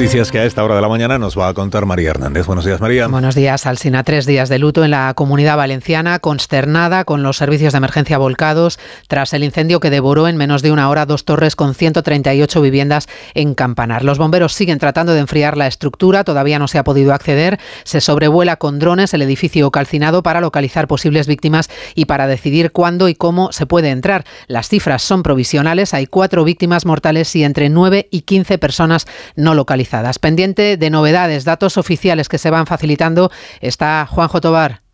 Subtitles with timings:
[0.00, 2.46] Noticias que a esta hora de la mañana nos va a contar María Hernández.
[2.46, 3.06] Buenos días, María.
[3.06, 4.02] Buenos días, Alsina.
[4.02, 8.78] Tres días de luto en la comunidad valenciana, consternada con los servicios de emergencia volcados
[9.08, 13.08] tras el incendio que devoró en menos de una hora dos torres con 138 viviendas
[13.34, 14.02] en Campanar.
[14.02, 17.60] Los bomberos siguen tratando de enfriar la estructura, todavía no se ha podido acceder.
[17.84, 23.10] Se sobrevuela con drones el edificio calcinado para localizar posibles víctimas y para decidir cuándo
[23.10, 24.24] y cómo se puede entrar.
[24.46, 29.06] Las cifras son provisionales, hay cuatro víctimas mortales y entre 9 y 15 personas
[29.36, 29.89] no localizadas.
[30.18, 34.89] Pendiente de novedades, datos oficiales que se van facilitando, está Juanjo Tobar.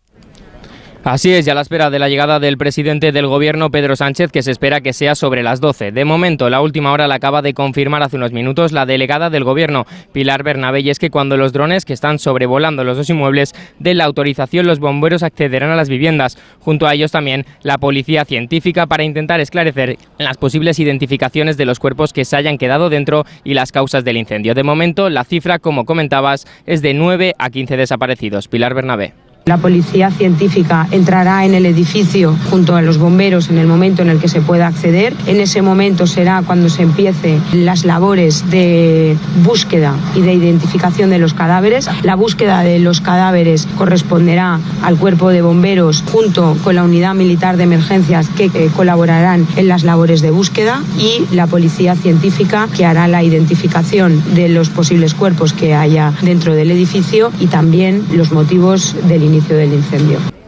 [1.09, 4.29] Así es, ya a la espera de la llegada del presidente del gobierno, Pedro Sánchez,
[4.29, 5.93] que se espera que sea sobre las 12.
[5.93, 9.45] De momento, la última hora la acaba de confirmar hace unos minutos la delegada del
[9.45, 13.55] gobierno, Pilar Bernabé, y es que cuando los drones que están sobrevolando los dos inmuebles
[13.79, 16.37] den la autorización, los bomberos accederán a las viviendas.
[16.59, 21.79] Junto a ellos también la policía científica para intentar esclarecer las posibles identificaciones de los
[21.79, 24.55] cuerpos que se hayan quedado dentro y las causas del incendio.
[24.55, 28.49] De momento, la cifra, como comentabas, es de 9 a 15 desaparecidos.
[28.49, 29.26] Pilar Bernabé.
[29.47, 34.09] La policía científica entrará en el edificio junto a los bomberos en el momento en
[34.09, 35.15] el que se pueda acceder.
[35.25, 41.19] En ese momento será cuando se empiece las labores de búsqueda y de identificación de
[41.19, 41.89] los cadáveres.
[42.03, 47.55] La búsqueda de los cadáveres corresponderá al cuerpo de bomberos junto con la unidad militar
[47.55, 53.07] de emergencias que colaborarán en las labores de búsqueda y la policía científica que hará
[53.07, 58.93] la identificación de los posibles cuerpos que haya dentro del edificio y también los motivos
[59.07, 60.46] del inicio del incendio.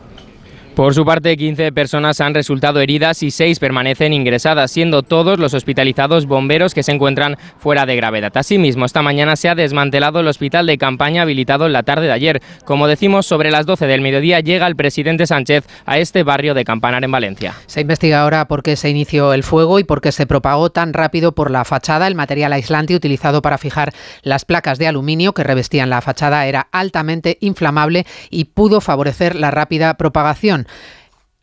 [0.80, 5.53] Por su parte, 15 personas han resultado heridas y 6 permanecen ingresadas, siendo todos los
[5.53, 8.31] hospitalizados bomberos que se encuentran fuera de gravedad.
[8.38, 12.13] Asimismo, esta mañana se ha desmantelado el hospital de campaña habilitado en la tarde de
[12.13, 12.41] ayer.
[12.63, 16.63] Como decimos, sobre las 12 del mediodía llega el presidente Sánchez a este barrio de
[16.63, 17.55] Campanar en Valencia.
[17.66, 20.93] Se investiga ahora por qué se inició el fuego y por qué se propagó tan
[20.93, 22.08] rápido por la fachada.
[22.08, 23.93] El material aislante utilizado para fijar
[24.23, 29.52] las placas de aluminio que revestían la fachada era altamente inflamable y pudo favorecer la
[29.52, 30.67] rápida propagación.